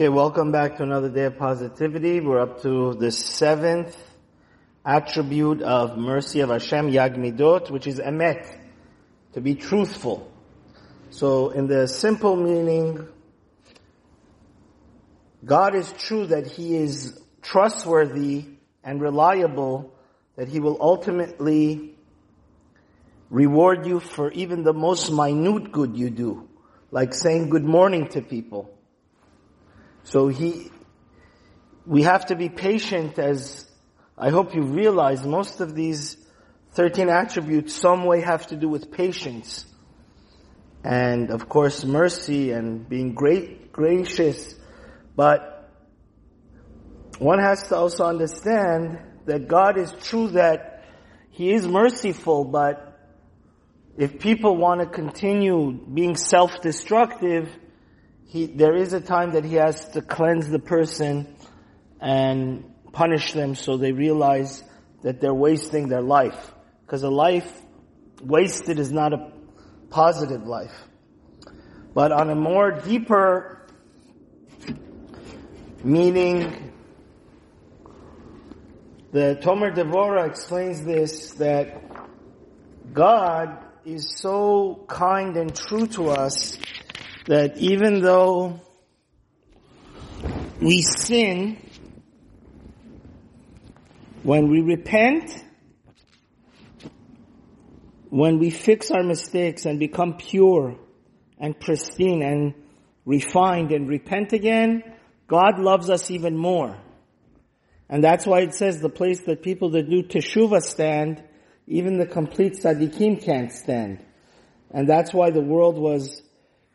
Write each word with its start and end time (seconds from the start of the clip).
Okay, 0.00 0.08
welcome 0.08 0.50
back 0.50 0.78
to 0.78 0.82
another 0.82 1.10
day 1.10 1.24
of 1.24 1.36
positivity. 1.36 2.20
We're 2.20 2.40
up 2.40 2.62
to 2.62 2.94
the 2.94 3.12
seventh 3.12 3.94
attribute 4.82 5.60
of 5.60 5.98
mercy 5.98 6.40
of 6.40 6.48
Hashem, 6.48 6.90
Yagmidot, 6.90 7.70
which 7.70 7.86
is 7.86 8.00
emet, 8.00 8.50
to 9.34 9.42
be 9.42 9.56
truthful. 9.56 10.32
So 11.10 11.50
in 11.50 11.66
the 11.66 11.86
simple 11.86 12.34
meaning, 12.34 13.08
God 15.44 15.74
is 15.74 15.92
true 15.92 16.28
that 16.28 16.46
He 16.46 16.76
is 16.76 17.22
trustworthy 17.42 18.46
and 18.82 19.02
reliable, 19.02 19.92
that 20.36 20.48
He 20.48 20.60
will 20.60 20.78
ultimately 20.80 21.94
reward 23.28 23.86
you 23.86 24.00
for 24.00 24.32
even 24.32 24.62
the 24.62 24.72
most 24.72 25.12
minute 25.12 25.70
good 25.70 25.94
you 25.94 26.08
do, 26.08 26.48
like 26.90 27.12
saying 27.12 27.50
good 27.50 27.66
morning 27.66 28.08
to 28.12 28.22
people 28.22 28.79
so 30.10 30.26
he, 30.26 30.72
we 31.86 32.02
have 32.02 32.26
to 32.26 32.34
be 32.34 32.48
patient 32.48 33.16
as 33.20 33.64
I 34.18 34.30
hope 34.30 34.56
you 34.56 34.62
realize 34.62 35.24
most 35.24 35.60
of 35.60 35.72
these 35.72 36.16
13 36.72 37.08
attributes 37.08 37.72
some 37.74 38.04
way 38.06 38.20
have 38.22 38.48
to 38.48 38.56
do 38.56 38.68
with 38.68 38.90
patience. 38.90 39.64
And 40.82 41.30
of 41.30 41.48
course 41.48 41.84
mercy 41.84 42.50
and 42.50 42.88
being 42.88 43.14
great, 43.14 43.70
gracious. 43.70 44.56
But 45.14 45.70
one 47.20 47.38
has 47.38 47.68
to 47.68 47.76
also 47.76 48.04
understand 48.04 48.98
that 49.26 49.46
God 49.46 49.78
is 49.78 49.92
true 50.02 50.26
that 50.30 50.84
He 51.30 51.52
is 51.52 51.68
merciful, 51.68 52.44
but 52.44 52.98
if 53.96 54.18
people 54.18 54.56
want 54.56 54.80
to 54.80 54.86
continue 54.86 55.70
being 55.70 56.16
self-destructive, 56.16 57.48
he, 58.30 58.46
there 58.46 58.76
is 58.76 58.92
a 58.92 59.00
time 59.00 59.32
that 59.32 59.44
he 59.44 59.56
has 59.56 59.88
to 59.90 60.02
cleanse 60.02 60.48
the 60.48 60.60
person 60.60 61.34
and 62.00 62.64
punish 62.92 63.32
them 63.32 63.56
so 63.56 63.76
they 63.76 63.90
realize 63.90 64.62
that 65.02 65.20
they're 65.20 65.34
wasting 65.34 65.88
their 65.88 66.00
life. 66.00 66.54
Because 66.86 67.02
a 67.02 67.10
life 67.10 67.50
wasted 68.22 68.78
is 68.78 68.92
not 68.92 69.12
a 69.12 69.32
positive 69.90 70.46
life. 70.46 70.74
But 71.92 72.12
on 72.12 72.30
a 72.30 72.36
more 72.36 72.70
deeper 72.70 73.66
meaning, 75.82 76.72
the 79.10 79.40
Tomer 79.42 79.74
Devorah 79.74 80.28
explains 80.28 80.84
this, 80.84 81.32
that 81.32 81.82
God 82.92 83.58
is 83.84 84.14
so 84.18 84.84
kind 84.86 85.36
and 85.36 85.52
true 85.52 85.88
to 85.88 86.10
us 86.10 86.56
that 87.30 87.56
even 87.58 88.00
though 88.00 88.60
we 90.60 90.82
sin, 90.82 91.56
when 94.24 94.50
we 94.50 94.60
repent, 94.62 95.30
when 98.08 98.40
we 98.40 98.50
fix 98.50 98.90
our 98.90 99.04
mistakes 99.04 99.64
and 99.64 99.78
become 99.78 100.14
pure 100.14 100.76
and 101.38 101.58
pristine 101.60 102.20
and 102.24 102.52
refined 103.04 103.70
and 103.70 103.88
repent 103.88 104.32
again, 104.32 104.82
God 105.28 105.60
loves 105.60 105.88
us 105.88 106.10
even 106.10 106.36
more. 106.36 106.76
And 107.88 108.02
that's 108.02 108.26
why 108.26 108.40
it 108.40 108.54
says 108.54 108.80
the 108.80 108.88
place 108.88 109.20
that 109.26 109.40
people 109.40 109.70
that 109.70 109.88
do 109.88 110.02
teshuvah 110.02 110.62
stand, 110.62 111.22
even 111.68 111.96
the 111.96 112.06
complete 112.06 112.54
tzaddikim 112.54 113.24
can't 113.24 113.52
stand. 113.52 114.04
And 114.72 114.88
that's 114.88 115.14
why 115.14 115.30
the 115.30 115.40
world 115.40 115.78
was 115.78 116.24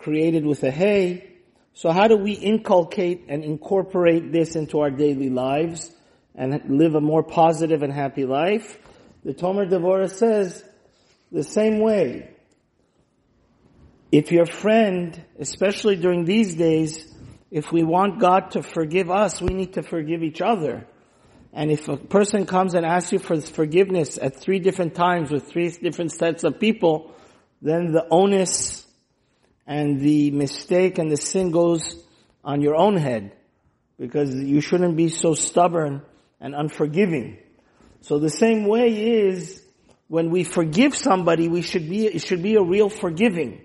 created 0.00 0.44
with 0.44 0.62
a 0.64 0.70
hay. 0.70 1.36
So 1.74 1.92
how 1.92 2.08
do 2.08 2.16
we 2.16 2.32
inculcate 2.32 3.26
and 3.28 3.44
incorporate 3.44 4.32
this 4.32 4.56
into 4.56 4.80
our 4.80 4.90
daily 4.90 5.30
lives 5.30 5.94
and 6.34 6.60
live 6.68 6.94
a 6.94 7.00
more 7.00 7.22
positive 7.22 7.82
and 7.82 7.92
happy 7.92 8.24
life? 8.24 8.78
The 9.24 9.34
Tomer 9.34 9.70
Devorah 9.70 10.10
says 10.10 10.64
the 11.30 11.44
same 11.44 11.80
way. 11.80 12.30
If 14.10 14.32
your 14.32 14.46
friend, 14.46 15.22
especially 15.38 15.96
during 15.96 16.24
these 16.24 16.54
days, 16.54 17.06
if 17.50 17.70
we 17.70 17.82
want 17.82 18.20
God 18.20 18.52
to 18.52 18.62
forgive 18.62 19.10
us, 19.10 19.40
we 19.40 19.54
need 19.54 19.74
to 19.74 19.82
forgive 19.82 20.22
each 20.22 20.40
other. 20.40 20.86
And 21.52 21.70
if 21.70 21.88
a 21.88 21.96
person 21.96 22.46
comes 22.46 22.74
and 22.74 22.86
asks 22.86 23.12
you 23.12 23.18
for 23.18 23.40
forgiveness 23.40 24.18
at 24.20 24.36
three 24.36 24.60
different 24.60 24.94
times 24.94 25.30
with 25.30 25.48
three 25.48 25.68
different 25.70 26.12
sets 26.12 26.42
of 26.44 26.58
people, 26.58 27.14
then 27.60 27.92
the 27.92 28.06
onus 28.10 28.69
and 29.66 30.00
the 30.00 30.30
mistake 30.30 30.98
and 30.98 31.10
the 31.10 31.16
sin 31.16 31.50
goes 31.50 31.96
on 32.44 32.60
your 32.60 32.76
own 32.76 32.96
head 32.96 33.32
because 33.98 34.34
you 34.34 34.60
shouldn't 34.60 34.96
be 34.96 35.08
so 35.08 35.34
stubborn 35.34 36.02
and 36.40 36.54
unforgiving. 36.54 37.38
So 38.00 38.18
the 38.18 38.30
same 38.30 38.66
way 38.66 39.20
is 39.22 39.62
when 40.08 40.30
we 40.30 40.44
forgive 40.44 40.96
somebody, 40.96 41.48
we 41.48 41.62
should 41.62 41.88
be, 41.88 42.06
it 42.06 42.22
should 42.22 42.42
be 42.42 42.56
a 42.56 42.62
real 42.62 42.88
forgiving. 42.88 43.60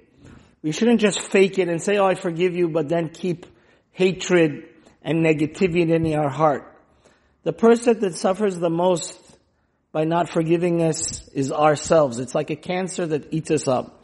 We 0.62 0.72
shouldn't 0.72 1.00
just 1.00 1.20
fake 1.20 1.58
it 1.58 1.70
and 1.70 1.82
say, 1.82 1.98
oh, 1.98 2.06
I 2.06 2.16
forgive 2.16 2.56
you, 2.56 2.68
but 2.68 2.90
then 2.90 3.10
keep 3.10 3.46
hatred 3.92 4.68
and 5.02 5.26
negativity 5.26 5.90
in 5.90 6.14
our 6.14 6.30
heart. 6.30 6.72
The 7.44 7.54
person 7.54 8.00
that 8.02 8.16
suffers 8.16 8.58
the 8.58 8.70
most 8.70 9.20
by 9.92 10.04
not 10.04 10.30
forgiving 10.30 10.82
us 10.82 11.28
is 11.30 11.52
ourselves. 11.52 12.20
It's 12.20 12.36
like 12.36 12.50
a 12.50 12.56
cancer 12.56 13.06
that 13.08 13.34
eats 13.34 13.52
us 13.52 13.68
up 13.68 13.95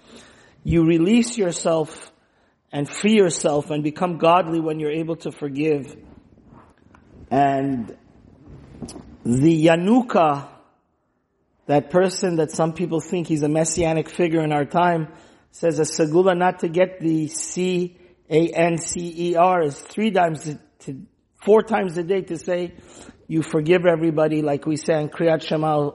you 0.63 0.85
release 0.85 1.37
yourself 1.37 2.11
and 2.71 2.87
free 2.87 3.15
yourself 3.15 3.69
and 3.69 3.83
become 3.83 4.17
godly 4.17 4.59
when 4.59 4.79
you're 4.79 4.91
able 4.91 5.17
to 5.17 5.31
forgive. 5.31 5.95
And 7.29 7.97
the 9.25 9.65
Yanuka, 9.65 10.47
that 11.65 11.89
person 11.89 12.37
that 12.37 12.51
some 12.51 12.73
people 12.73 12.99
think 13.01 13.27
he's 13.27 13.43
a 13.43 13.49
messianic 13.49 14.09
figure 14.09 14.43
in 14.43 14.51
our 14.51 14.65
time, 14.65 15.07
says 15.51 15.79
a 15.79 15.83
segula 15.83 16.37
not 16.37 16.59
to 16.59 16.69
get 16.69 16.99
the 17.01 17.27
C-A-N-C-E-R 17.27 18.01
is 19.63 19.79
three 19.79 20.11
times 20.11 20.43
to, 20.43 20.59
to, 20.79 21.05
four 21.35 21.61
times 21.63 21.97
a 21.97 22.03
day 22.03 22.21
to 22.21 22.37
say 22.37 22.73
you 23.27 23.41
forgive 23.41 23.85
everybody 23.85 24.41
like 24.41 24.65
we 24.65 24.77
say 24.77 25.01
in 25.01 25.09
Kriyat 25.09 25.41
Shema 25.41 25.91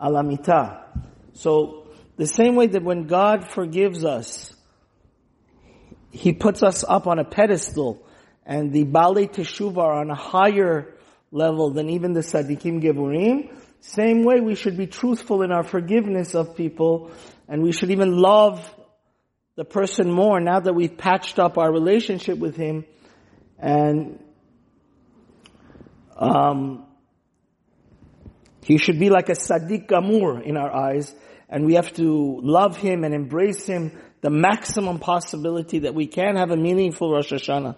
Alamita. 0.00 0.82
So 1.34 1.85
the 2.16 2.26
same 2.26 2.56
way 2.56 2.66
that 2.68 2.82
when 2.82 3.06
God 3.06 3.50
forgives 3.50 4.04
us, 4.04 4.54
He 6.10 6.32
puts 6.32 6.62
us 6.62 6.84
up 6.86 7.06
on 7.06 7.18
a 7.18 7.24
pedestal 7.24 8.06
and 8.44 8.72
the 8.72 8.84
Baalei 8.84 9.30
Teshuvah 9.30 9.78
are 9.78 10.00
on 10.00 10.10
a 10.10 10.14
higher 10.14 10.94
level 11.32 11.70
than 11.70 11.90
even 11.90 12.12
the 12.12 12.20
Tzaddikim 12.20 12.82
Gemurim. 12.82 13.54
Same 13.80 14.24
way 14.24 14.40
we 14.40 14.54
should 14.54 14.76
be 14.76 14.86
truthful 14.86 15.42
in 15.42 15.50
our 15.52 15.64
forgiveness 15.64 16.34
of 16.34 16.56
people 16.56 17.10
and 17.48 17.62
we 17.62 17.72
should 17.72 17.90
even 17.90 18.16
love 18.16 18.72
the 19.56 19.64
person 19.64 20.10
more 20.10 20.40
now 20.40 20.60
that 20.60 20.74
we've 20.74 20.96
patched 20.96 21.38
up 21.38 21.58
our 21.58 21.70
relationship 21.70 22.38
with 22.38 22.56
him 22.56 22.84
and 23.58 24.22
um, 26.16 26.86
he 28.66 28.78
should 28.78 28.98
be 28.98 29.10
like 29.10 29.28
a 29.28 29.32
Tzaddik 29.34 29.86
Gamur 29.86 30.42
in 30.42 30.56
our 30.56 30.74
eyes 30.74 31.14
and 31.48 31.64
we 31.64 31.74
have 31.74 31.92
to 31.92 32.40
love 32.42 32.76
him 32.76 33.04
and 33.04 33.14
embrace 33.14 33.64
him 33.64 33.92
the 34.22 34.30
maximum 34.30 34.98
possibility 34.98 35.78
that 35.80 35.94
we 35.94 36.08
can 36.08 36.34
have 36.34 36.50
a 36.50 36.56
meaningful 36.56 37.12
Rosh 37.12 37.32
Hashanah. 37.32 37.76